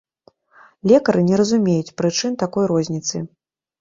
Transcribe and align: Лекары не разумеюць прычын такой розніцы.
Лекары 0.91 1.21
не 1.29 1.35
разумеюць 1.41 1.95
прычын 2.03 2.41
такой 2.43 2.65
розніцы. 2.73 3.15